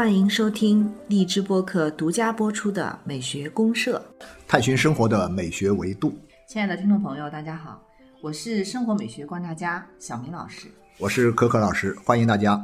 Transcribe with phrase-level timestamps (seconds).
[0.00, 4.02] 欢迎收听荔枝播客独家播出的《美学公社》，
[4.48, 6.18] 探寻生活的美学维度。
[6.48, 7.78] 亲爱的听众朋友，大家好，
[8.22, 12.58] 我是生活美学观察家小明老师，我是可可老师，欢迎大家。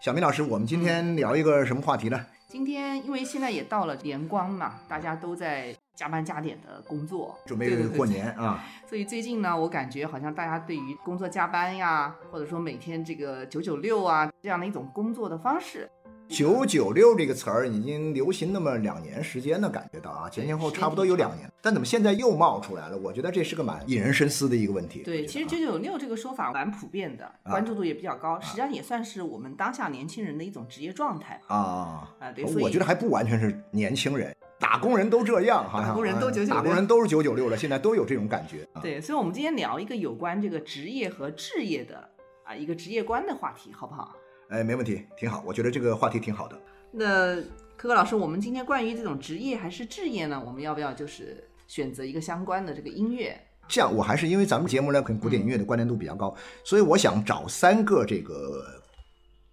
[0.00, 2.24] 小明老师，我们今天聊一个什么话题呢？
[2.48, 8.64] 今天因为现在也到了年关嘛，大家都在加班加点的工作，准备过年啊。
[8.88, 15.90] 所以最近呢，我感觉好像大家对于工作加班呀，或者说每天这个九九六啊这样的一种工作的方式。
[16.32, 22.96] 九九六这个词儿已经流行那么两年时间了，感觉到啊，前前后差不多有两年，但怎么现在又冒出来了？
[22.96, 25.02] 我觉得这是个蛮引人深思的一个问题。
[25.02, 32.32] 对，其实九九六这个说法蛮普遍的，关注度也比较高，实际上也算是我们当下年轻人的一种职业状态啊啊。
[32.34, 38.66] 对，我觉得还不完全是年轻人，打工人都这样哈，打工人都九九六，打工人都是九九六了，现在都有这种感觉。
[38.80, 42.08] 对，所以我们今天聊一个有关这个职业和置业的
[42.44, 44.16] 啊一个职业观的话题，好不好？
[44.52, 46.60] 哎，没问题，挺好，我觉得这个话题挺好的。
[46.90, 47.36] 那
[47.74, 50.42] 可可老师，我们今天关于这种职业还是置业呢？
[50.46, 53.34] 我们要不要就是选择一个相关的这个音乐？
[53.66, 58.62] 这样，我还是因为咱们节目呢跟古典音乐的关联度比较高，所以我想找三个这个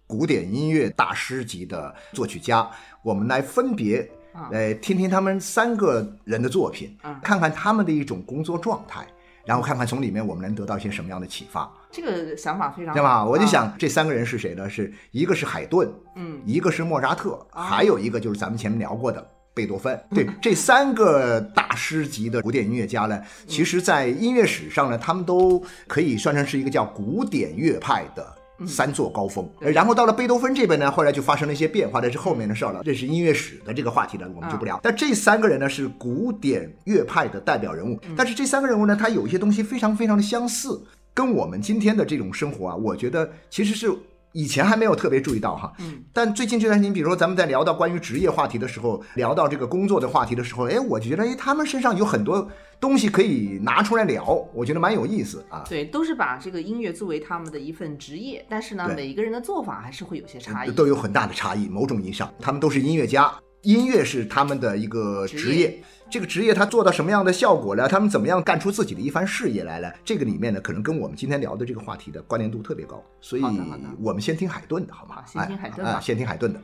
[0.06, 2.70] 古典音乐大师级的作曲家，
[3.02, 4.06] 我们来分别
[4.50, 9.06] 来听听他们三个人的作品，看看他们的一种工作状态。
[9.44, 13.24] 然后看看从里面我们能得到一些什么样的启发，这个想法非常对吧？
[13.24, 14.68] 我就想这三个人是谁呢？
[14.68, 19.98] 是一个是海顿，嗯，一个是莫扎特，还有一个就是咱们前面聊过的贝多芬。
[20.14, 28.36] 对，这三个大师级的古典音乐家呢，其实在音乐史上呢，他们都可以算成是一个叫古典乐派的。
[28.66, 32.82] 三座高峰，然后到了贝多芬这边呢，后来就发生了一些变化，这是后面的事了。
[32.84, 34.78] 这是音乐史的这个话题了，我们就不聊。
[34.82, 37.98] 但这三个人呢，是古典乐派的代表人物。
[38.16, 40.82] 但是这三个人物呢，他有一些东西非常非常的相似，
[41.14, 43.92] 跟我们今天的这种生活啊，我觉得其实是。
[44.32, 55.64] 以前还没有特别注意到哈，嗯，但最近这段时间，比如说咱们在聊到关于职业话题的时候，聊到这个工作的话题的时候，哎，我就觉得哎，他们身上有很多东西可以拿出来聊，我觉得蛮有意思啊。
[55.68, 61.68] 对，都是把这个音乐作为他们的一份职业，但是呢，每一个人的做法还是会有些差异，都有很大的差异。
[61.68, 63.32] 某种意义上，他们都是音乐家。
[63.62, 67.86] 音乐是他们的一个职业，这个职业他做到什么样的效果了？
[67.88, 69.92] 他们怎么样干出自己的一番事业来了？
[70.04, 73.42] 这个里面呢，可能跟我们今天聊的这个话题的关联度特别高，所以
[74.00, 75.22] 我们先听海顿的好吗？
[75.26, 76.60] 先听海顿吧，先听海顿的。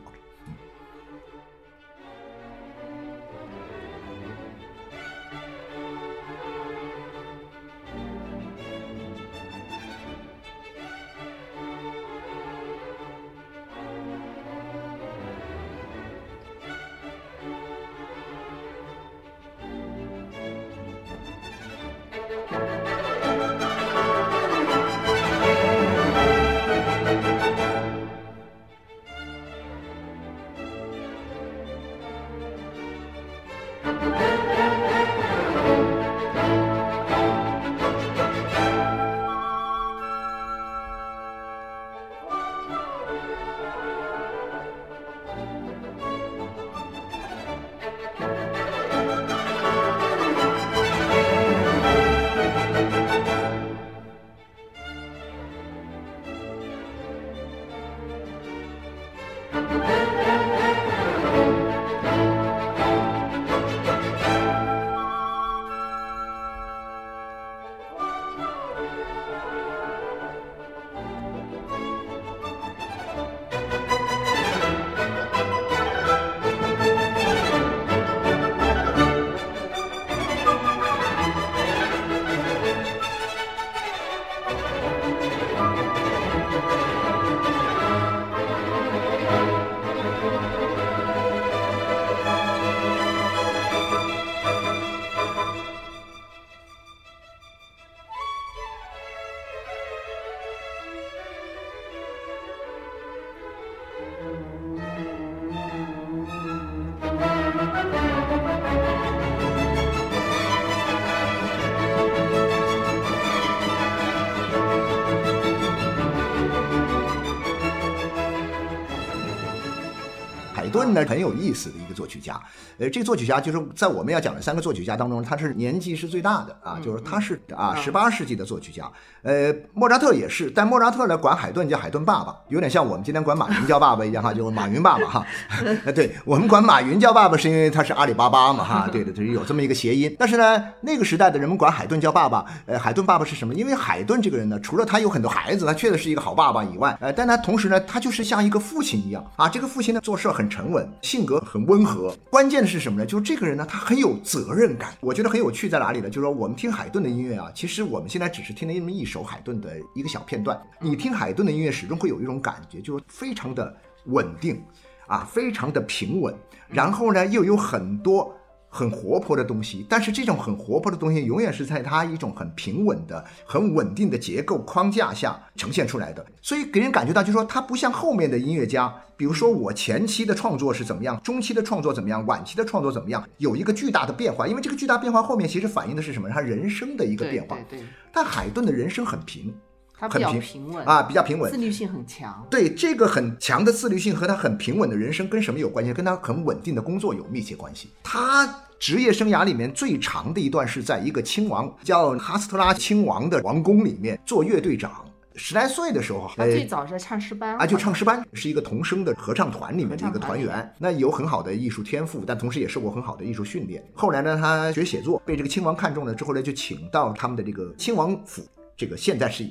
[120.97, 122.39] 那很有意思的一作曲家，
[122.79, 128.85] 呃，这个作曲家就是在我们要讲的三个作曲家当中，他是年纪是最大的啊，就是他是啊十八世纪的作曲家。
[129.23, 135.27] 呃，莫扎特也是，但莫扎特呢管海顿叫海顿爸爸，有点像我们今天管马云叫爸爸一样哈，就是马云爸爸哈。
[135.85, 140.15] 呃，对我们管马云叫爸爸是因为他是阿里巴巴嘛哈，对的，就是有这么一个谐音。
[140.19, 143.55] 但是呢，那个时代的人们管海顿叫爸爸，呃，海顿爸爸是什么？
[143.55, 149.49] 因为海顿这个人呢，除了他有很多孩子，他确实是一个好爸爸以外，呃，但他同时呢，他就是像一个父亲一样啊。
[149.49, 152.15] 这个父亲呢做事很沉稳，性格很温和。
[152.29, 153.07] 关键的是什么呢？
[153.07, 154.95] 就是这个人呢，他很有责任感。
[155.01, 156.09] 我觉得很有趣在哪里呢？
[156.11, 159.57] 就是说我们听海顿的音乐啊，其实我们现在只是听了那么一首海顿。
[159.57, 163.75] 的一个小片段，你听海顿的音乐始终会有一种感觉，就是非常的
[164.05, 164.63] 稳定
[165.07, 166.35] 啊，非常的平稳，
[166.69, 168.31] 然后呢又有很多
[168.69, 186.29] 很活泼的东西，但是这种很活泼的东西永远是在它一种很平稳的、很稳定的结构框架下呈现出来的，所以给人感觉到就是说它不像后面的音乐家，比如说我前期的创作是怎么样，中期的创作怎么样，晚期的创作怎么样，有一个巨大的变化，因为这个巨大变化后面其实反映的是什么？
[186.29, 187.57] 他人生的一个变化。
[187.69, 187.87] 对对。
[188.13, 189.55] 但海顿的人生很平。
[189.99, 192.47] 他比较平稳啊，比较平稳，自律性很强。
[192.51, 195.93] 对这个很强的自律性和他很平稳的人生跟什么有关系？
[195.93, 197.89] 跟他很稳定的工作有密切关系。
[198.03, 198.47] 他
[198.79, 205.03] 职业生涯里面最长的一段是在一个亲王叫哈斯特拉亲王的王宫里面做乐队长。
[205.39, 210.71] 十来岁的时候，他最早是唱诗班啊，就唱诗班，是一个童声的合唱团里面的一个团员。
[210.79, 213.83] 那有很好的艺术天赋，但同时也受过很好的艺术训练。
[213.95, 218.43] 后来呢，他学写作，被这个亲王看中了之后呢，就请到他们的这个亲王府。
[218.77, 219.47] 这个现在是。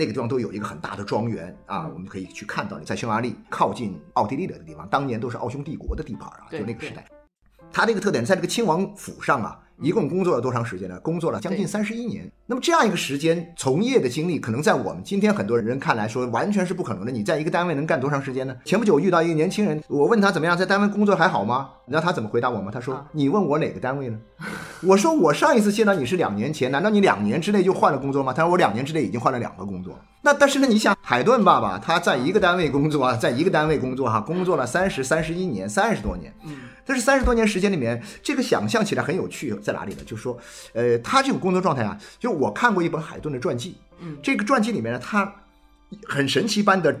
[0.00, 2.80] 那个地方都有一个很大的庄园啊，我们可以去看到。
[2.80, 7.04] 在匈牙利靠近奥地利的地方，当年都是奥匈帝国的地盘啊，就那个时代。
[7.72, 9.58] 它这个特点在这个亲王府上啊。
[9.82, 11.00] 一共工作了多长时间呢？
[11.00, 12.30] 工作了将近三十一年。
[12.44, 17.10] 那么这样一个时间从业的经历，可能在我们今天很多人看来说完全是不可能的。
[17.10, 18.54] 你在一个单位能干多长时间呢？
[18.66, 21.70] 前不久我遇到一个年轻人，我问他怎么样，在单位工作还好吗？
[21.86, 22.70] 你知道他怎么回答我吗？
[22.70, 24.18] 他说：“你问我哪个单位呢？”
[24.86, 36.30] 我说：“我上一次见到你是两年前，难道你两年之内就换了工作吗？”他说：“我两年之内已经换了两个工作。”那但是呢，你想海顿爸爸他在一个单位工作啊，在一个单位工作哈，工作了三十三十一年，三十多年。
[36.44, 36.52] 嗯。
[36.90, 40.02] 但是三十多年时间里面，这个想象起来很有趣，在哪里呢？
[40.04, 40.36] 就是说，
[40.72, 45.32] 呃，他这种工作状态啊，就我看过一本海顿的传记，嗯，这个传记里面呢，他
[46.08, 47.00] 很神奇般的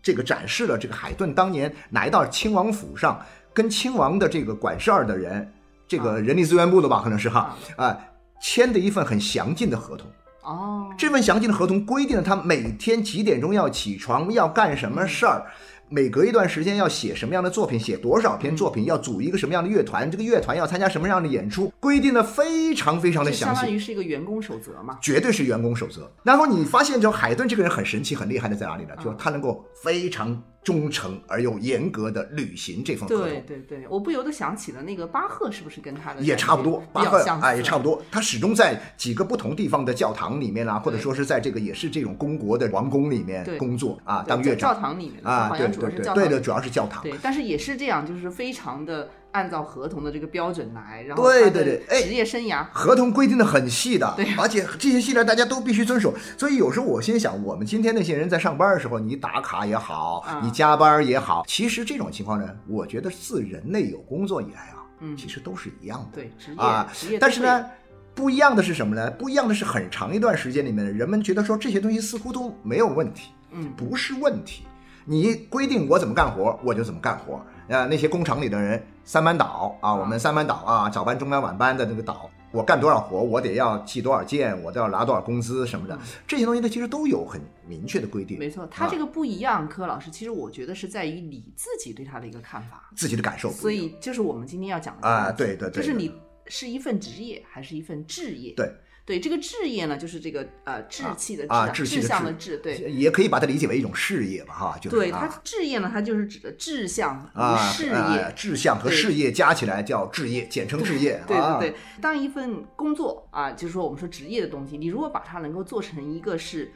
[0.00, 3.20] 这个展示了这个海顿当年来到亲王府上，
[3.52, 5.52] 跟亲王的这个管事儿的人，
[5.88, 7.98] 这个人力资源部的吧，可能是哈啊，
[8.40, 10.06] 签的一份很详尽的合同。
[10.42, 15.44] 哦，这份详尽的合同规定了他每天几点钟要起床，要干什么事儿。
[15.88, 26.10] 每隔一段时间要写什么样的作品，写多少篇作品，要组一个什么样的乐团，这个乐团要参加什么样的演出，规定的非常非常的详细，相当于是一个员工守则嘛，绝对是员工守则。
[26.22, 28.94] 然后你发现，就海顿这个人很神奇、很厉害的在哪里呢？
[28.96, 30.42] 就是他能够非常。
[30.66, 33.24] 忠诚而又严格的履行这份合同。
[33.24, 36.82] 对对对，我不由得想起了那个巴赫，是不是跟他的也差不多？
[36.92, 38.02] 巴赫啊，也差不多。
[38.10, 44.74] 他始终在几个不同地方的教堂里面啊，或者说是在这个也是这种公国的王宫里面工作啊，当乐长。
[44.74, 47.04] 教堂里面啊，对对对，对的，主要是教堂。
[47.04, 49.08] 对，但是也是这样，就是非常的。
[49.36, 56.14] 按照合同的这个标准来，然后对对对，哎，职业生涯合同规定的很细的，对，而且这些细则大家都必须遵守。
[56.38, 67.18] 所以有时候我心想，我们今天那些人在上班的时候，你打卡也好，你加班也好，其实这种情况呢，我觉得自人类有工作以来啊，嗯，其实都是一样的，对，职业啊，职业。
[67.18, 67.66] 但是呢，
[68.14, 69.10] 不一样的是什么呢？
[69.10, 74.62] 不一样的是很长一段时间里面，人们觉得说这些东西似乎都没有问题，嗯，不是问题。
[75.04, 77.44] 你规定我怎么干活，我就怎么干活。
[77.68, 85.96] 啊，那些工厂里的人三班倒啊，我们三班倒啊，早班、中班、晚班的那个倒，我干多少活，我得要记多少件，我都要拿多少工资什么的，
[86.26, 88.36] 这些东西它，其实都有很明确的规定。
[88.36, 93.48] 没错，他这个不一样，柯老师，其实我觉得是在于你自己对他的一个看法，自己的感受。
[93.52, 96.12] 所以就是我们今天要讲的啊，对对对，就是你
[96.46, 98.54] 是一份职业还是一份置业？
[98.56, 98.68] 对。
[99.06, 111.22] 对这个置业呢，就是这个呃志气的啊，志向的志，对，也可以把它理解为一种事业吧，哈，就是对它置业呢，它就是指的志向和，事业，志向和事业加起来叫置业，简称置业。
[111.24, 116.72] 对对对，当一份工作啊，就是说我们说职业的东西，你如果把它能够做成一个是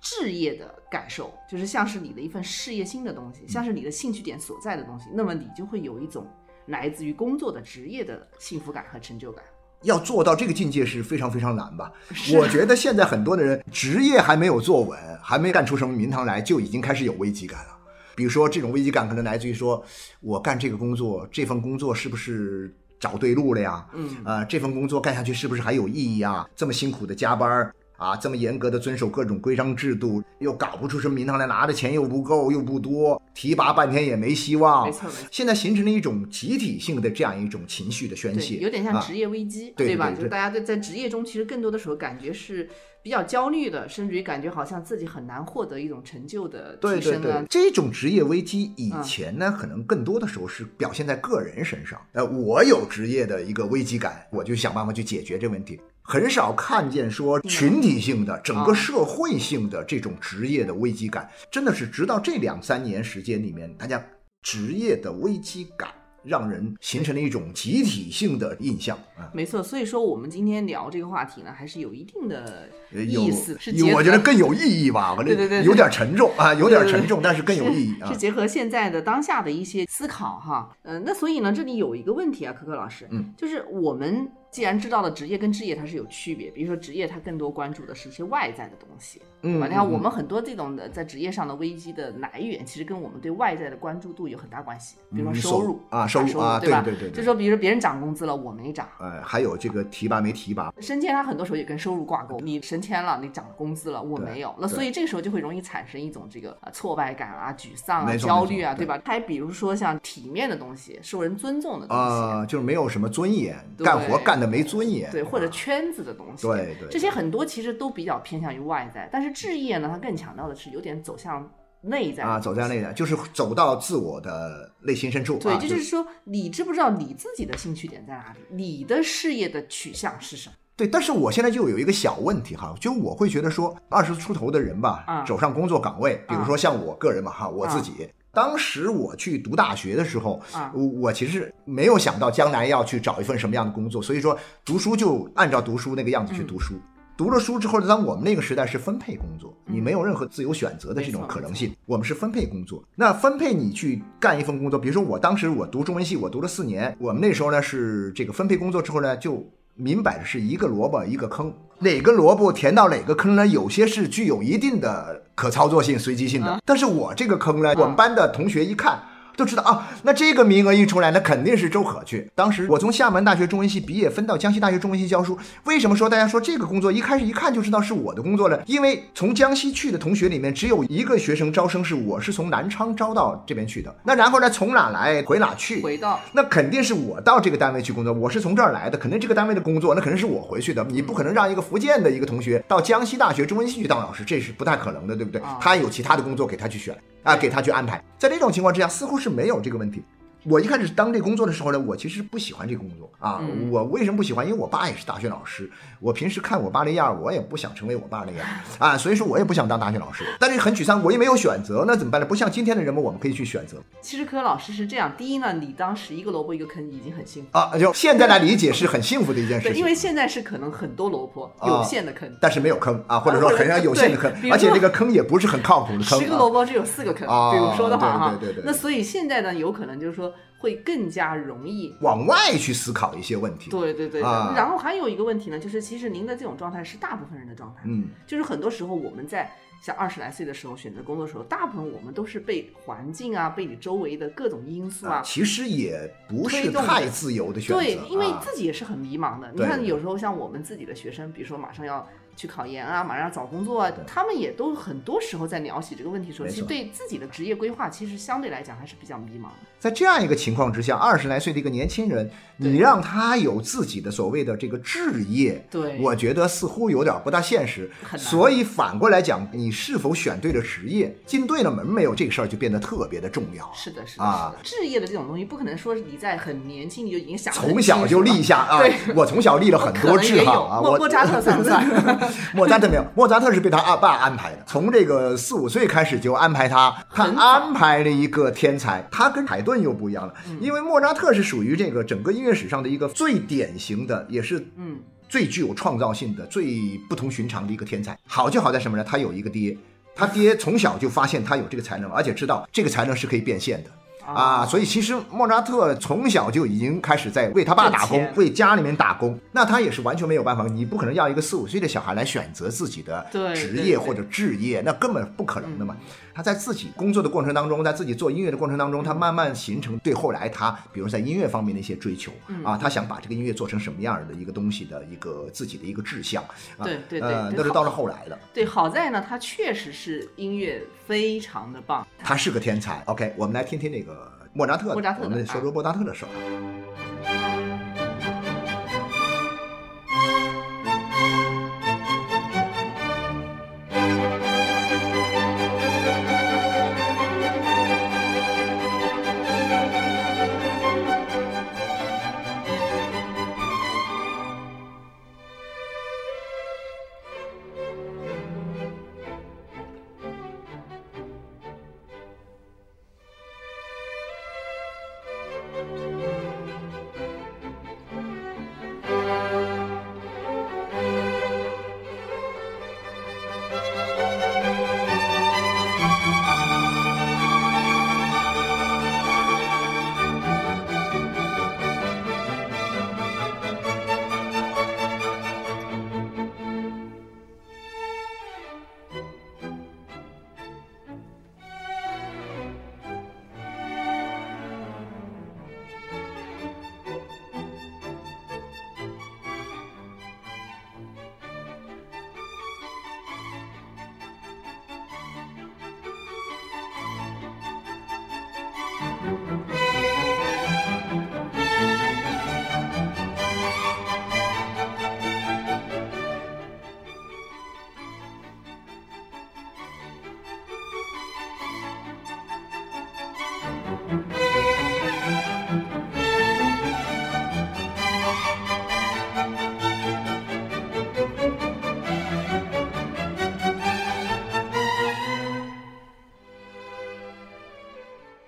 [0.00, 6.24] 置业的感受，就是像是你的一份事业心的东西，像是你的兴趣点所在的东西，那么你就会有一种
[6.66, 9.44] 来自于工作的职业的幸福感和成就感。
[9.82, 11.92] 要做到这个境界是非常非常难吧？
[12.34, 17.68] 我觉得现在很多的人职业还没有坐稳，还没干出什么名堂来，就已经开始有危机感了。
[18.14, 19.82] 比如说，这种危机感可能来自于说，
[20.20, 23.86] 我干这个工作，这份工作是不是找对路了呀？
[23.94, 26.46] 嗯，啊，这份工作干下去是不是还有意义啊？
[26.54, 27.72] 这么辛苦的加班
[28.02, 34.84] 啊，这么严格的遵守各种规章制度，又搞不出什么名堂来，拿的钱又不够又不多，提拔半天也没希望。
[34.84, 39.74] 没错没错现在形成了一种集体性的这样一种情绪的宣，泄，有点像啊职业危机，吧？
[39.76, 42.68] 对对对就是大家在在职业中，其实更多的时候感觉是
[43.04, 47.46] 比较焦虑的，甚至于感觉好像自己很难获得一种成就的对对提升啊对，。
[47.48, 52.00] 这种职业危机以嗯前呢，可能更多的时候是表现在个人身上。
[52.14, 55.80] 呃，我有职业的一个危机感，我就想办法去解决这问题。
[56.02, 64.04] 很少看见说群体性的、整个啊社会性的这种职业的危机感，真的是直到这两三年时间里面，大家
[64.42, 65.88] 职业的危机感
[66.24, 69.30] 让人形成了一种集体性的印象啊。
[69.32, 78.16] 没错，所以说我们今天聊这个话题呢，还是有一定的意思，是我觉得更有意义吧，对对对对有点沉重啊，有点沉重，但是更有意义啊是。
[78.16, 80.76] 结合现在的当下的一些思考哈。
[80.82, 89.56] 嗯、那所以呢，这里有一个问题啊，可可老师，嗯，就是我们既然知道了职业跟置业它是有区别，比如说职业它更多关注的是一些外在的东西，嗯？
[89.56, 96.26] 你看嗯我们很多这种的在职业上的危机的来源，其实跟我们对外在的关注度有很大关系，比如说嗯收入啊收入
[96.60, 96.82] 对吧？
[96.82, 98.86] 对对对对就说比如说别人涨工资了，我没涨。
[98.98, 109.00] 哎，还有这个提拔没提拔，升迁它很多时候也跟收入挂钩，你升迁了，你涨工资了，我没有，那所以这个时候就会容易产生一种这个啊挫败感啊、沮丧啊、焦虑啊，对吧？
[109.02, 121.48] 还比如说像体面的东西、受人尊重的东西，啊，就是没有什么尊严，对干活干的没尊严，对，或者啊圈子的东西，对对这些很多其实都比较偏向于外在，但是置业呢，它更强调的是有点走向
[121.80, 128.40] 内在啊，走向内在，就是走到自我的内心深处对，啊，就是说，你知不知道你自己的兴趣点在哪里？
[128.50, 130.56] 你的事业的取向是什么？
[130.76, 138.08] 对，但是我现在就有一个小问题哈，就我会觉得说，二十出头的人吧，啊走上工作岗位，比如说像我个人嘛哈，我自己。
[138.32, 146.74] 当时我去读大学的时候，啊我我其实没有想到将来要去找一份什么样的工作，所以说读书就按照读书那个样子去读书。
[147.14, 152.82] 读了书之后，当我们那个时代是分配工作，你没有任何自由选择的这种可能性，我们是分配工作。
[152.96, 163.46] 那分配你去干一份工作，比如说我当时我读中文系，我读了四年，我们那时候呢是这个分配工作之后呢，就明摆着是一个萝卜一个坑，哪个萝卜填到哪个坑呢？
[163.46, 169.02] 有些是具有一定的可操作性、随机性的，但是我这个坑呢，我们班的同学一看。
[169.36, 172.30] 都知道啊，那这个名额一出来，那肯定是周可去。
[172.34, 175.38] 当时我从厦门大学中文系毕业，分到江西大学中文系教书。
[175.64, 178.62] 为什么说大家说这个工作一开始一看就知道是我的工作了？
[178.66, 183.94] 因为从江西去的同学里面，只有一个学生招生是我是从南昌招到这边去的。
[184.04, 185.82] 那然后呢，从哪来回哪去？
[185.82, 190.84] 回到那肯定是我到这个单位去工作，我是从这儿来的，肯定这个单位的工作，那肯定是我回去的。
[190.90, 195.58] 你不可能让一个福建的一个同学到江西大学中文系去当老师，这是不太可能的，对不对啊？
[195.60, 198.02] 他有其他的工作给他去选啊，给他去安排。
[198.18, 200.02] 在这种情况之下，似乎是没有这个问题。
[200.44, 203.38] 我一开始当这工作的时候呢，我其实不喜欢这个工作啊。
[203.40, 204.44] 嗯我为什么不喜欢？
[204.46, 205.70] 因为我爸也是大学老师，
[206.00, 208.46] 我平时看我爸那样，我也不想成为我爸那样
[208.78, 210.24] 啊，所以说我也不想当大学老师。
[210.40, 212.26] 但是很沮丧，我也没有选择，那怎么办呢？
[212.26, 217.72] 不像今天的人们，我们可以去选择其实科老师是这样，第一呢，你当时一个萝卜一个坑已经很幸福，啊。
[217.78, 219.80] 就现在来理解是很幸福的一件事 对，情。
[219.80, 226.18] 因为现在是可能很多萝卜啊有限的坑， 但是没有坑啊，或者说很有限的坑而且这个坑也不是很靠谱的坑。
[226.18, 230.31] 啊十个萝卜只有四个坑，啊比如说的话哈，对对对对那所以现在呢，有可能就是说
[230.62, 231.94] 会更加容易。
[232.00, 233.70] 往外去思考一些问题。
[233.70, 239.52] 对对对对，啊然后还有一个问题呢，就是其实您的这种状态是大部分人的状态，嗯，就是很多时候我们在
[239.82, 247.82] 像二十来岁的时候选择工作的时候，大部分我们都是被环境啊，被你周围的各种因素啊，其实也不是太自由的选择。
[247.82, 249.50] 对，因为啊自己也是很迷茫的。
[249.52, 252.08] 你看，有时候像我们自己的学生，比如说马上要
[252.42, 259.68] 去考研啊，马上要找工作啊，他们也都很多时候在聊起这个问题的时候，其实对自己的职业规划，其实相对来讲还是比较迷茫的。
[259.78, 267.88] 在这样一个情况之下，二十来岁的一个年轻人，你让他有自己的所谓的这个置业，对我觉得似乎有点不大现实。
[268.16, 273.70] 所以反过来讲，你是否选对了职业，进对了门没有，这个事儿就变得特别的重要。
[273.72, 274.82] 是的，是的，啊是的。
[274.82, 278.82] 置业的这种东西，不可能说你在很年轻你就已经想从小就立下 啊！
[279.14, 280.80] 我从小立了很多志可能也有哈啊！
[280.80, 281.84] 莫扎特算不算？
[282.54, 294.98] 莫扎特没有，莫扎特是被他阿爸安排的，从这个四五岁开始就安排他，他安排了一个天才，他跟海顿又不一样了，嗯因为莫扎特是属于这个整个音乐史上的一个最典型的，也是嗯，
[295.28, 298.18] 最具有创造性的、最不同寻常的一个天才。
[298.26, 299.04] 好就好在什么呢？
[299.04, 299.76] 他有一个爹，
[300.14, 303.90] 他爹从小就发现他有这个才能，而且知道这个才能是可以变现的。
[304.24, 309.38] 啊，所以其实莫扎特从小就已经开始在为他爸打工，为家里面打工。
[309.52, 315.96] 那他也是完全没有办法，你不可能要一个四五岁的小孩来选择自己的职业或者置业，那根本不可能的嘛。
[316.34, 322.32] 他在自己工作的过程当中，在自己做音乐的过程当中，他慢慢形成对后来他，比如在音乐方面的一些追求
[322.64, 326.42] 啊，他想把这个音乐做成什么样的一个东西的一个自己的一个志向
[326.78, 326.84] 啊。
[326.84, 328.38] 对对对，那是到了后来的。
[328.54, 333.02] 对，好在呢，他确实是音乐非常的棒，他是个天才。
[333.06, 334.11] OK，我们来听听那个
[334.52, 336.28] 莫扎特，莫扎特，我们说说莫扎特的事儿。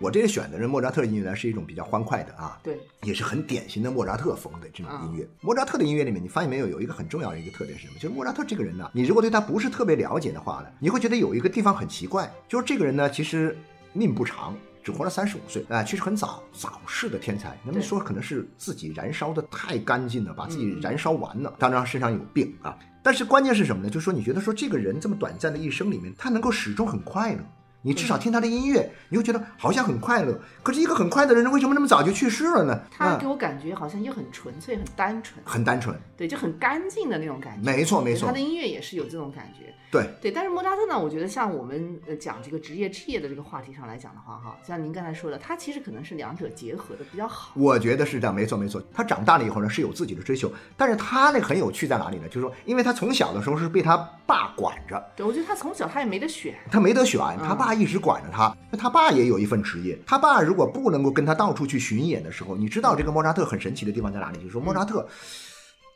[0.04, 5.26] 我这个选的是莫扎特的音乐呢，是一种比较欢快的啊，对，也是很典型的莫扎特风的这种音乐。
[5.40, 7.98] 莫扎特的音乐里面，你发现没有，有一个很重要的一个特点是什么？
[7.98, 13.56] 就是莫扎特这个人呢，你如果对他不是特别了解的话呢，你会觉得有一个地方很奇怪，就是这个人呢，其实
[13.94, 17.58] 命不长，只活了三十五岁，啊，其实很早早逝的天才。
[17.64, 22.78] 那么说可能是自己燃烧的太干净了，把自己燃烧完了，当然身上有病啊。
[23.02, 23.88] 但是关键是什么呢？
[23.88, 27.40] 就是说你觉得说这个人这么短暂的一生里面，他能够始终很快乐。
[27.84, 30.40] 你至少听他的音乐，你会觉得好像很快乐。
[30.62, 32.80] 可是一个很快乐的人，为什么那么早就去世了呢？
[32.90, 37.70] 他给我感觉好像又很纯粹、很单纯，很单纯，对，就很干净的那种感觉。
[37.70, 38.26] 没错，没错。
[38.26, 39.74] 他的音乐也是有这种感觉。
[39.92, 47.52] 对对，但是莫扎特呢，我觉得像我们呃讲这个职业置业的这个话题上来讲的话，哈，像您刚才说的，他其实可能是两者结合的比较好。
[47.54, 48.82] 我觉得是这样，没错没错。
[48.92, 52.26] 他长大了以后呢，是有自己的追求，但是他那个很有趣在哪里呢？
[52.26, 55.00] 就是说，因为他从小的时候是被他爸管着。
[55.14, 58.56] 对，我觉得他从小他也没得选，他没得选，他爸一直管着他。
[58.70, 64.38] 那他爸也有一份职业，他爸如果不能够跟他到处去巡演的时候，你知道这个莫扎特很神奇的地方在哪里？
[64.38, 65.06] 就是说莫扎特。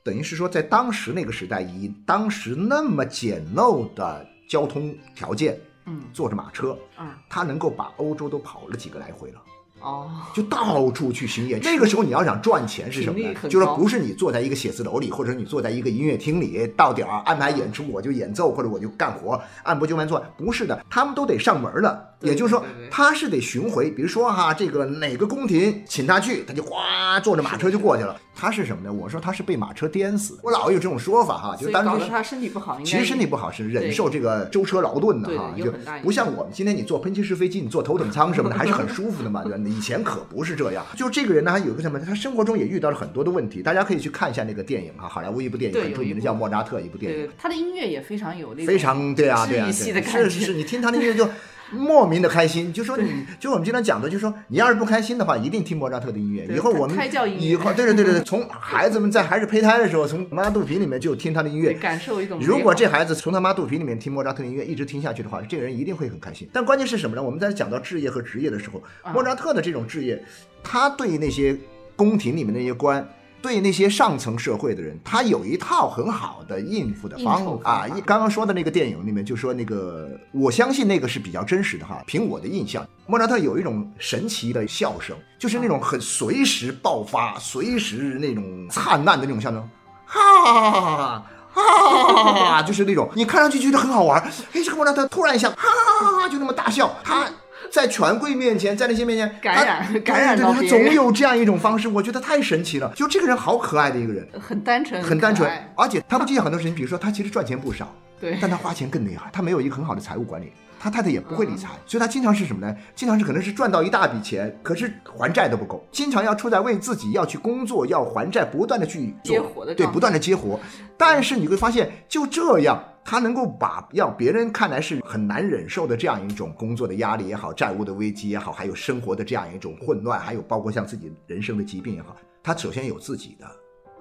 [0.04, 9.40] 等于是说，在当时那个时代，以当时那么简陋的交通条件，嗯，坐着马车，嗯，他能够把欧洲都跑了几个来回了。
[9.80, 11.60] 哦，就到处去巡演。
[11.62, 13.34] 这个时候你要想赚钱是什么呢？
[13.48, 20.22] 就是说不是你坐在一个写字楼里，或者你坐在一个音乐厅里，到点儿安排演出我就演奏或者我就干活，按部就班做。
[20.36, 22.04] 不是的，他们都得上门了。
[22.20, 23.90] 也就是说，他是得巡回。
[23.90, 28.20] 比如说哈，这个哪个宫廷请他去，他就哗坐着马车就过去了。
[28.34, 28.92] 他是什么呢？
[28.92, 30.38] 我说他是被马车颠死。
[30.42, 39.58] 我老有这种说法哈，就当时他身体不好，其实身体不好是忍受这个舟车劳顿的哈，就不像我们今天你坐喷气式飞机，你坐头等舱什么的还是很 舒服的嘛，对吧？
[39.66, 40.86] 以前可不是这样。
[40.96, 41.98] 就这个人呢，还有一个什么？
[41.98, 43.60] 他生活中也遇到了很多的问题。
[43.60, 47.28] 大家可以去看一下那个电影哈，好莱坞一部电影很著名的叫《莫扎特》一部电影。
[47.36, 51.28] 他的音乐也非常有那非常对啊对啊，是是是，你听他的音乐就。
[51.70, 56.46] 莫名的开心，就说你，就我们经常讲的，就说你要是不开心的话，一定听莫扎特的音乐。
[56.54, 56.96] 以后我们
[57.38, 62.38] 以后，对对对对，从孩子们在还是胚胎的时候，从妈肚皮里面就听他的音乐，感受一种。
[62.40, 66.48] 如果这孩子从他妈肚皮里面听莫扎特的音乐，一直听下去的话，这个人一定会很开心。
[66.52, 67.22] 但关键是什么呢？
[67.22, 70.22] 我们在讲到置业和职业的时候，莫扎特的这种置业，
[70.62, 71.56] 他对那些
[71.94, 73.06] 宫廷里面那些官。
[73.40, 77.88] 对那些上层社会的人，他有一套很好的应付的方法啊。
[78.04, 82.02] 刚刚说的那个电影里面就说那个，我相信那个是比较真实的哈。
[82.06, 89.68] 凭我的印象，莫扎特有一种神奇的笑声，就是那种很随时爆发、随时那种灿烂的那种笑声，
[90.04, 91.22] 哈哈哈哈
[91.52, 94.20] 哈哈，就是那种你看上去觉得很好玩。
[94.52, 97.28] 哎，这个莫扎特突然一下，哈哈哈哈就那么大笑，他。
[97.70, 102.92] 在权贵面前，在那些面前感染感染对对对，到他总有这样一种方式，我觉得太神奇了。
[102.94, 110.52] 就这个人好可爱的一个人，很单纯，很单纯，而且他不计较很多事情，比如说他其实赚钱不少，对但他花钱更厉害，他没有一个很好的财务管理。
[110.80, 112.72] 他太太也不会理财，嗯所以他经常是什么呢？
[112.94, 120.60] 经常是可能是赚到一大笔钱，可是还债都不够，经常要处在为自己要去工作、要还债，不断的去做接活的对，不断的接活。
[120.96, 133.50] 但是你会发现，就这样，他能够把要别人看来是很难忍受的这样一种工作的压力也好，债务的危机也好，还有生活的这样一种混乱，还有包括像自己人生的疾病也好，他首先有自己的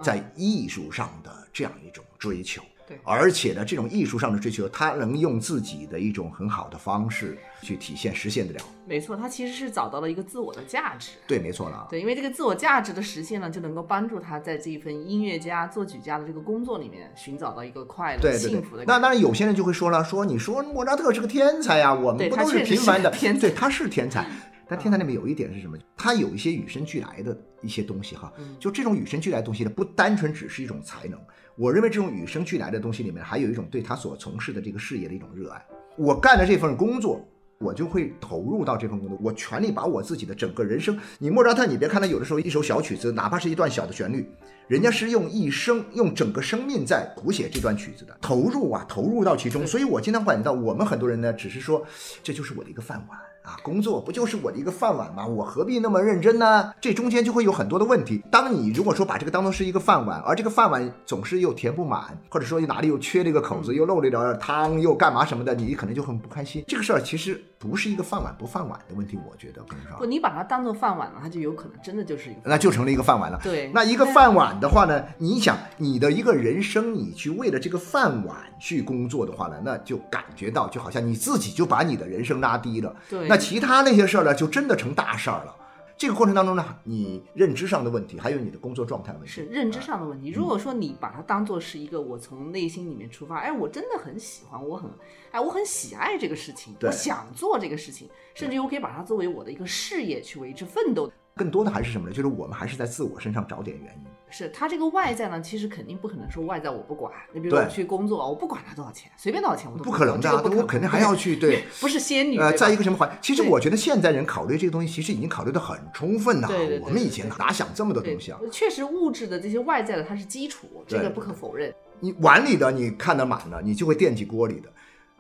[0.01, 2.61] 在艺术上的这样一种追求。
[2.88, 8.62] 对而且呢，这种艺术上的追求，他能用自己的一种很好的方式去体现、实现得了。
[8.86, 11.12] 没错，他其实是找到了一个自我的价值。
[11.28, 11.88] 对，没错了啊。
[11.89, 19.00] 对，因为这个自我价值的实现呢，就能够帮助他在这一份音乐家、作曲家的这个工作里面寻找到一个快乐、对对对幸福的，那。
[19.00, 23.12] 当然有些人就会说了，说你说莫扎特是个天才呀，我们不都对他确实平凡的？
[23.12, 24.26] 天才对，他是天才。
[24.69, 25.78] 但天才里面有一点是什么？
[25.95, 31.19] 他有一些与生俱来的一些东西哈，嗯就这种与生俱来的东西呢，不单纯只是一种才能。
[31.55, 35.65] 我认为这种与生俱来的东西里面，还有一种对他所从事的这个事业的一种热爱。
[35.97, 37.19] 我干的这份工作，
[37.57, 40.95] 我就会投入到这份工作，我全力把我自己的整个人生。
[41.17, 44.29] 你莫扎特，你别看他有的时候一首小曲子，哪怕是一段小的旋律，
[44.67, 49.65] 人家是用一生、用整个生命在谱写这段曲子的，投入啊，投入到其中。
[49.65, 51.83] 所以我经常感觉到，我们很多人呢，只是说
[52.21, 53.17] 这就是我的一个饭碗。
[53.47, 55.25] 啊，工作不就是我的一个饭碗吗？
[55.25, 56.73] 我何必那么认真呢？
[56.81, 58.21] 这中间就会有很多的问题。
[58.29, 66.65] 当你如果说把这个当做是一个饭碗，而这个饭碗总是又填不满，或者说哪里又缺了一个口子，又漏了一点汤，又干嘛什么的，你可能就很不开心。
[66.67, 73.39] 这个事儿其实不是一个饭碗不饭碗的问题，我觉得更不，你把它当做饭碗了，它就有可能真的就是一个那就成了一个饭碗了。
[73.41, 82.93] 对那一个饭碗的话呢，你想你的一个人生，你去为了这个饭碗去工作的话呢，那就感觉到就好像你自己就把你的人生拉低了。
[83.10, 85.56] 对那其他那些事儿呢，就真的成大事儿了。
[85.97, 90.30] 这个过程当中呢，你认知上的问题，还有你的工作状态问题，是认知上的嗯问题。
[90.30, 94.88] 如果说你把它当做是一个我从内心里面出发，哎，我真的很喜欢，我很，
[95.32, 101.12] 哎，我很喜爱这个事情，我想做这个事情，甚至于我可以把它作为我的一个事业去为之奋斗。
[101.38, 102.13] 更多的还是什么呢？
[102.13, 104.12] 就是我们还是在自我身上找点原因。
[104.30, 107.13] 是他这个外在呢，其实肯定不可能说外在我不管。
[107.34, 111.63] 你比如说我去工作，我不管他多少钱，随便多少钱我都不可能的我肯定还要去 对。
[111.80, 112.38] 不是仙女。
[112.38, 113.10] 呃，在一个什么环？
[113.21, 116.47] 其实我觉得现在人考虑这个东西，其实已经考虑的很充分了。
[116.50, 118.39] 对对对我们以前对哪想这么多东西啊？
[118.52, 121.73] 确实物质的这些外在的它是基础，这个不可否认。
[122.02, 124.69] 你碗里的你看得满了，你就会惦记锅里的；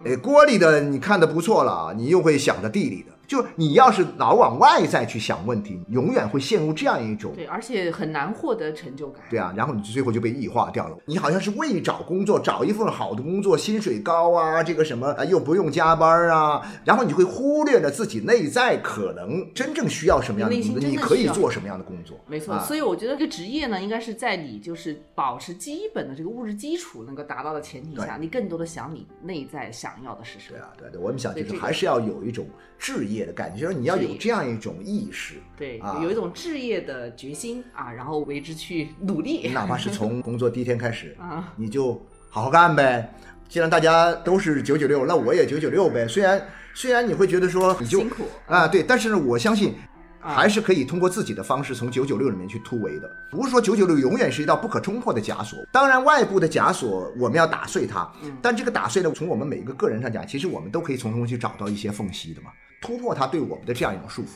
[0.03, 3.16] 嗯哎，锅里的你看的不错了，你又会想着地里的。
[3.27, 9.21] 就你要是老往外在去想问题，永远会陷入这样一种对，而且很难获得成就感。
[9.29, 10.97] 对啊，然后你最后就被异化掉了。
[11.05, 22.17] 你好像是为找工作，找一份好的工作，薪水高啊，这个什么啊，又不用加班啊，然后你会忽略了自己内在可能真正需要什么样的工作，你可以做什么样的工作。
[22.27, 30.57] 没错，啊所以我觉得这个职业呢，应该是在你就是保持基本的这个物质基础能够达到的前提下，你更多的想你内在想要的是什么。
[30.57, 35.35] 对啊，对对，我们想就是还是要有一种置业的感觉，就是你要有这样一种意识。
[35.55, 39.47] 对，啊有一种置业的决心啊，然后为之去努力。
[39.49, 41.93] 哪怕是从工作第一天开始 啊，你就
[42.29, 43.13] 好好干呗。
[43.49, 46.07] 既然大家都是九九六，那我也九九六呗。
[46.07, 49.73] 虽然虽然你会觉得说你就辛苦啊，对，但是呢，我相信。
[49.73, 55.65] 啊还是可以通过自己的方式从九九六里面去突围的，不是说九九六永远是一道不可冲破的枷锁。
[55.71, 62.49] 当然，外部的枷锁我们要打碎它，嗯但这个打碎呢，从我们每一个个人上讲，其实我们都可以从中去找到一些缝隙的嘛，
[62.81, 64.27] 突破他对我们的这样一种束缚。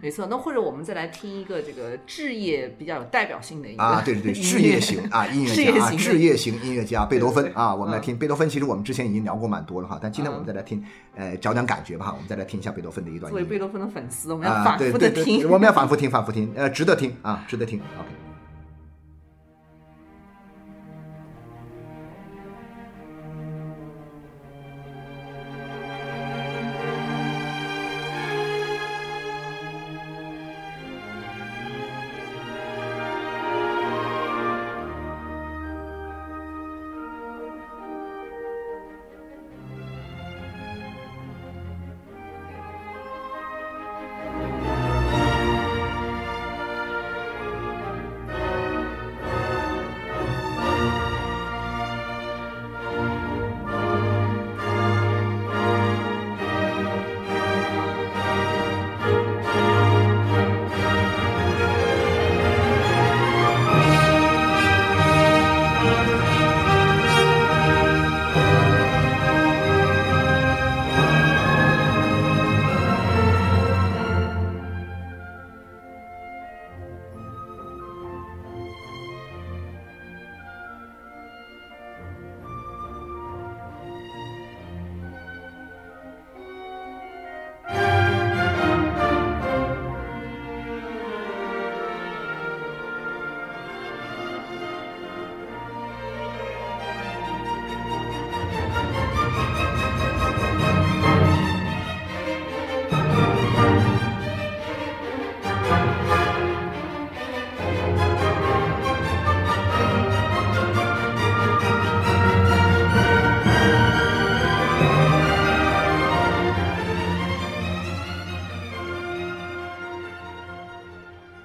[0.00, 8.48] 没错，那或者我们再来听一个这个置业比较有代表性的一个啊，对对对，置 业型啊，音乐家 啊，置业型音乐家贝多芬啊，我们来嗯听贝多芬。
[8.48, 10.82] 其实我们之前已经聊过蛮多了哈，但今天我们嗯再来听，
[11.14, 15.50] 呃，找点感觉吧哈，我们再来听一下贝多芬的一段作为贝多芬的粉丝，我们要啊，反对对对，复的听。
[15.50, 17.78] 我们要反复听，反复听，呃，值得听啊，值得听。
[17.78, 18.23] OK。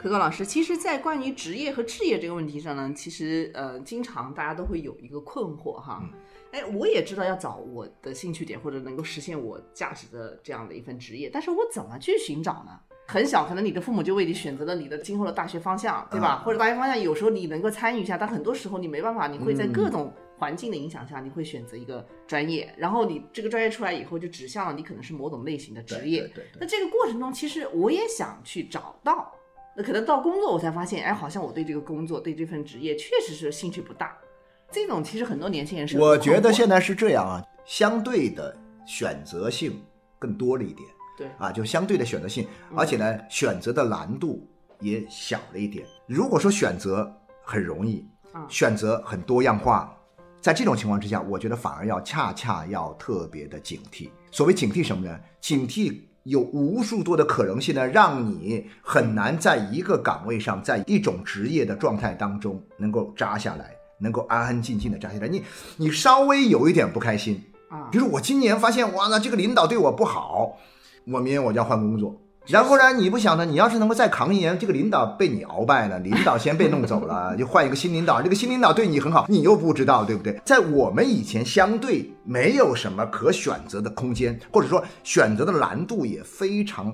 [0.10, 6.02] 可可老师，其实，在关于职业和置业这个问题上呢，其实呃，经常大家都会有一个困惑哈。
[6.52, 12.72] 哎，我也知道要找我的兴趣点或者能够实现我价值的这样的一份职业，但是我怎么去寻找呢？
[13.06, 16.42] 很小，可能你的父母就为你选择了你的今后的大学方向，对吧？
[16.44, 26.22] 或者大学方向有时候你能够参与一下，但很多时候你没办法，你会在各种环境的影响下，你会选择一个专业，然后你这个专业出来以后就指向了你可能是某种类型的职业。
[26.22, 29.32] 对对对那这个过程中，其实我也想去找到，
[29.76, 34.18] 那可能到工作我才发现，哎，好像我对这个工作、对这份职业确实是兴趣不大。
[34.72, 38.56] 这种其实很多年轻人是我觉得现在是这样啊，相对的
[38.86, 39.82] 选择性
[40.20, 44.48] 更多了一点对啊，就相对的选择性，而且呢，选择的难度
[44.80, 45.86] 也小了一点。
[46.06, 47.12] 如果说选择
[47.44, 49.98] 很容易嗯，选择很多样化，
[50.40, 54.10] 在这种情况之下，我觉得反而要恰恰要特别的警惕。
[54.32, 55.20] 所谓警惕什么呢？
[55.42, 65.28] 警惕有无数多的可能性呢，让你很难在一个岗位上，在一种职业的状态当中能够扎下来，能够安安静静的扎下来。
[65.28, 65.44] 你
[65.78, 70.58] 你稍微有一点不开心，啊比，如说我今年发现哇，那这个领导对我不好，
[71.06, 72.16] 我明年我就要换工作。
[72.50, 73.46] 然后呢，你不想呢？
[73.46, 80.42] 你要是能够再扛一年，这个领导被你鳌拜了，领导先被弄走了， 就换一个新领导，这个新领导对你很好，你又不知道，对不对？
[80.44, 86.92] 在我们以前相对没有什么可选择的空间，或者说选择的难度也非常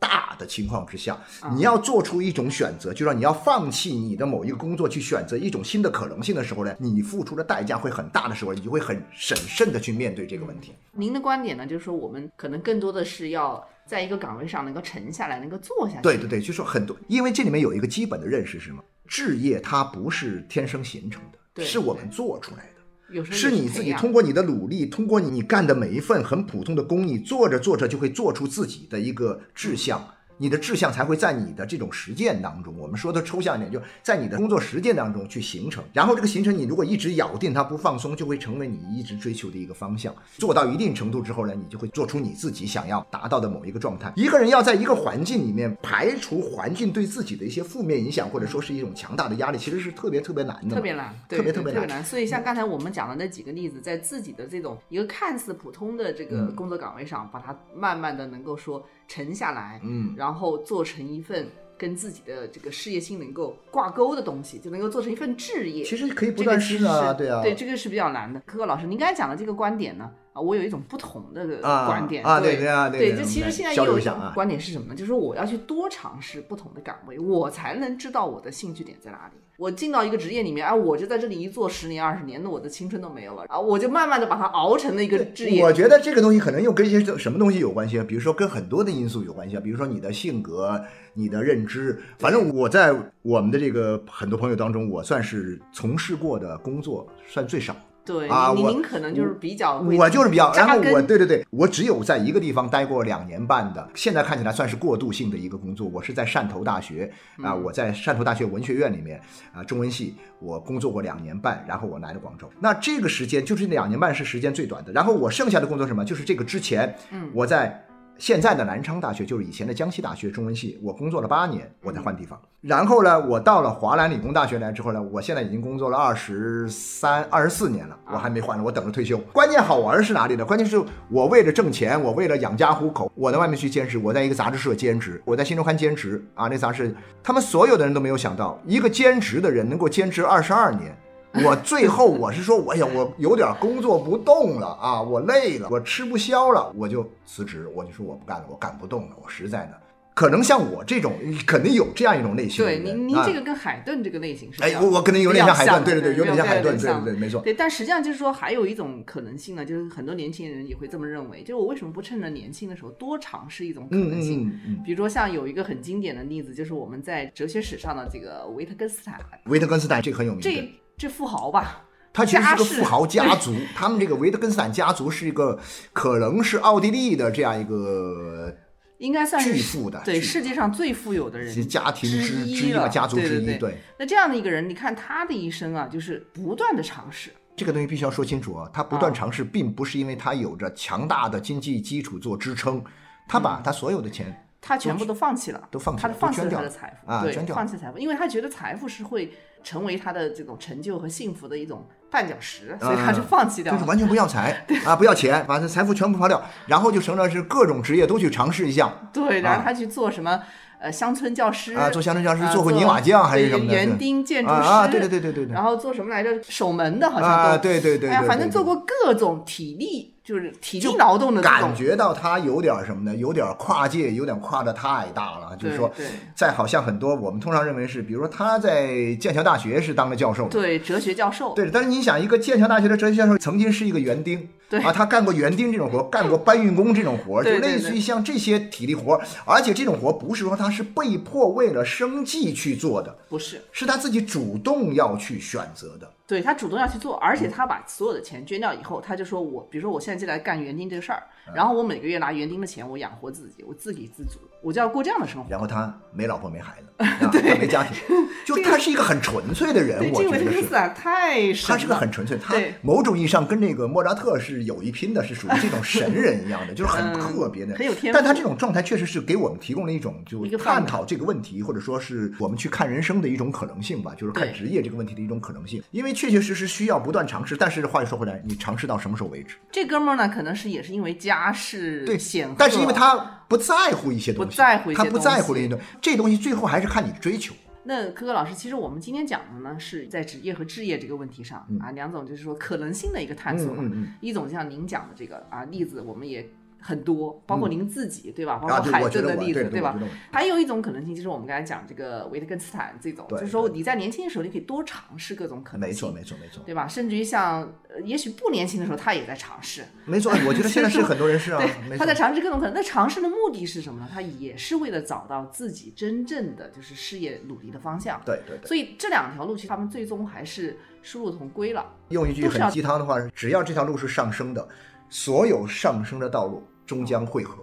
[0.00, 1.16] 大的情况之下，
[1.52, 10.72] 你要做出一种选择，就说你要放弃你的某一个工作，去选择一种新的可能性的时候呢，你付出的代价会很大的时候，你就会很审慎的去面对这个问题。
[10.92, 16.02] 您的观点呢，就是说我们可能更多的是要在一个岗位上能够沉下来，能够做下去。
[16.02, 18.82] 对对对，就说很多，因为这里面有一个基本的认识是什么？
[19.06, 22.69] 置业它不是天生形成的，对是我们做出来的。
[23.12, 30.02] 有时候是你自己通过你的努力，通过你干的每一份很普通的工，你做着做着就会做出自己的一个志向。
[30.40, 35.84] 你的志向才会在你的这种实践当中，我们说的抽象一点，就在你的工作实践当中去形成。
[35.92, 40.14] 然后这个形成，你如果一直咬定它不放松，就会成为你一直追求的一个方向。
[40.38, 44.10] 做到一定程度之后呢，你就会做出你自己想要达到的某一个状态。
[44.16, 52.02] 一个人要在一个环境里面排除环境对自己的一些负面影响，或者说是一种强大的压力，其实是特别特别难的，特别难，对特别特别难。
[52.02, 65.82] 所以像刚才我们讲的那几个例子，在自己的这种一个看似普通的这个嗯工作岗位上，把它慢慢的能够说沉下来，嗯，然后做成一份跟自己的这个事业心能够挂钩的东西，就能够做成一份置业。
[65.84, 68.40] 其实可以不这个断试啊，对啊，对，这个是比较难的。
[68.44, 74.94] 可可老师，您刚才讲的这个观点呢，啊，我有一种不同的啊观点啊对对对啊对对，就其实现在有一种观点是什么呢？
[74.94, 79.38] 就是说我要去多尝试不同的岗位，我才能知道我的兴趣点在哪里。
[79.60, 85.62] 我进到一个职业里面，啊，我就在这里一做十年二十年，那我的青春都没有了，啊，我就慢慢的把它熬成了一个职业。
[85.62, 88.04] 我觉得这个东西可能又跟一些什么东西有关系啊？
[88.08, 92.00] 比如说跟很多的因素有关系啊，比如说你的性格、你的认知。
[92.18, 97.76] 反正我在我们的这个很多朋友当中，我算是从事过的工作算最少。
[98.04, 105.86] 对，啊我您您可能就是比较我就是比较，然后我对对对，我只有在一个地方待过两年半的，现在看起来算是过渡性的一个工作。
[105.88, 109.20] 我是在汕头大学啊、嗯我在汕头大学文学院里面
[109.52, 112.50] 啊、中文系，我工作过两年半，然后我来了广州。
[112.58, 116.04] 那这个时间就是两年半是时间最短的，然后我剩下的工作什么？
[116.04, 117.84] 就是这个之前，嗯我在。
[118.20, 122.38] 现在的南昌大学就是以前的江西大学中文系，我工作了八年，我在换地方。
[122.60, 129.16] 然后呢，我到了华南理工大学来之后呢，我现在已经工作了二十三、二十四年了，我还没换呢，我等着退休。
[129.32, 130.44] 关键好玩是哪里呢？
[130.44, 130.78] 关键是
[131.08, 140.94] 我为了挣钱，我为了养家糊口，我在外面去兼职，我在一个杂志社兼职，我在新周刊兼职啊，那杂志，他们所有的人都没有想到，一个兼职的人能够坚持二十二年。
[141.44, 149.80] 我最后我是说，我呀，我有点工作不动了啊，我累了，我吃不消了，我就辞职，我就说我不干了，我干不动了，我实在的。
[150.12, 151.14] 可能像我这种，
[151.46, 157.40] 肯定有这样一种类型对您您这个跟海顿这个类型是比哎，我我可能有点像海顿，对对对，有点像海顿，对对对，没错。
[157.42, 164.48] 对，但实际上就是说，还有一种可能性呢，就是很多年轻人也会这么认为，就是我为什么不趁着年轻的时候多尝试一种可嗯能性？
[164.48, 171.82] 嗯嗯嗯，比如说，像有一个很经典的例子，就是我们在哲学史上的这个维特根斯坦，维特根斯坦这个很有名的，这这富豪吧，
[172.12, 175.58] 他其实是个富豪家族， 他们这个维特根斯坦家族是一个
[175.94, 178.54] 可能是奥地利的这样一个
[178.98, 183.28] 应该算是巨富的对世界上最富有的人是家庭之一嘛，了家族之一。
[183.28, 183.58] 对对对。
[183.70, 187.30] 对，那这样的一个人，你看他的一生啊，就是不断的尝试。
[187.56, 192.84] 这个东西必须要说清楚啊，他不断尝试，并不是因为他有着强大的经济基础做支撑，
[193.26, 203.78] 他把他所有的钱他全部都放弃了，都放弃了他放弃了他的财富，对，啊捐掉放弃财富，因为他觉得财富是会成为他的这种成就和幸福的一种绊脚石，所以他就放弃掉了。
[203.78, 208.92] 就是完全不要财 啊，不要钱，把这财富全部抛掉，然后就成了是各种职业都去尝试一下。
[209.12, 210.40] 对，然后啊他去做什么？
[210.82, 213.74] 呃乡村教师啊，做乡村教师，呃做过泥瓦匠还是什么的？
[213.74, 215.52] 园丁建筑师啊啊，对对对对对对。
[215.52, 216.42] 然后做什么来着？
[216.42, 217.50] 守门的，好像都。
[217.50, 218.08] 啊，对对对对。
[218.08, 223.16] 哎呀，反正做过各种体力，就是体力劳动的感觉到他有点什么呢？
[223.16, 225.56] 有点跨界，有点跨的太大了。
[225.56, 225.90] 就是说
[226.36, 234.80] 在好像很多我们通常认为是，比如说他在剑桥大学是当了教授，对哲学教授，对，但是你想，一个剑桥大学的哲学教授曾经是一个园丁，对。
[234.80, 246.10] 啊，他干过园丁这种活，干过搬运工这种活，就类似于像这些体力活，而且这种活不是说他是被迫为了生计去做的，不是，是他自己主动要去选择的。
[246.26, 247.50] 对他主动要去做，而且嗯。
[247.50, 255.50] 他把所有的钱捐掉以后，他就说我，比如说我现在就来干园丁这个事儿，嗯然后我每个月拿园丁的钱，我养活自己，我自给自足，我就要过这样的生活。
[255.50, 257.94] 然后他没老婆没孩子， 啊、他没家庭，
[258.46, 260.44] 就他是一个很纯粹的人，我觉得是。
[260.44, 268.18] 特根斯坦太神他是个很纯粹，他某种意义上跟那个莫扎特是有一拼的，是属于这种神人一样的， 就是很嗯特别的，很有天赋。
[268.18, 275.82] 但他这种状态确实是给我们提供了一种就探讨这个问题，或者说是我们去看人生的一种可能性吧，就是看职业这个问题的一种可能性。
[275.90, 279.56] 因为确确实实需要不断尝试，但是话又说回来，你尝试到什么时候为止？
[279.72, 287.54] 这哥们儿呢，可能是也是因为家世对显赫，但是因为他不在乎一些东西，不在乎一些他不在乎这些东西，这东西最后还是看你的追求。
[287.84, 293.74] 那科科老师，其实我们今天讲的呢，是在职业和置业这个问题上、啊，两种就是说可能性的一个探索
[294.20, 296.46] 一种像您讲的这个啊例子，我们也
[296.80, 298.56] 很多，包括您自己、对吧？
[298.56, 299.98] 包啊，括海顿的例子，对对吧？
[300.32, 305.90] 还有一种可能性，就是我们刚才讲这个维特根斯坦这种，就是说你在年轻的时候，你可以多尝试各种可能性。
[305.90, 306.88] 没错没错没错对吧？
[306.88, 309.84] 甚至于像，呃，也许不年轻的时候，他也在尝试。
[310.04, 312.74] 没错，我觉得现在是很多人是啊， 对，他在尝试各种可能。
[312.74, 314.08] 那尝试的目的是什么呢？
[314.12, 318.20] 他也是为了找到自己真正的就是事业努力的方向。
[318.24, 318.66] 对对对。
[318.66, 321.84] 所以这两条路，其实他们最终还是殊路同归了。
[322.08, 324.66] 用一句很鸡汤的话，只要这条路是上升的，
[325.08, 327.62] 所有上升的道路终将汇合。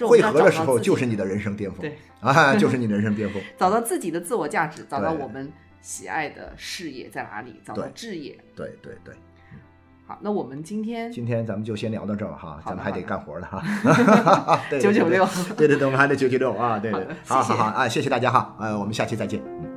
[0.00, 1.80] 汇合的时候，就是你的人生巅峰。
[1.82, 3.42] 对啊， 就是你的人生巅峰。
[3.58, 8.38] 找到自己的自我价值，找到我们喜爱的事业在哪里，找到对置业。
[8.56, 9.14] 对对对，
[10.06, 13.62] 好，那我们今天今天咱们就先聊到这儿哈，咱们还得干活呢哈。
[14.70, 19.38] 对对对996对对对，我们还得九九六啊，对对好，好好好啊，谢谢大家哈，呃，我们下期再见。
[19.44, 19.71] 嗯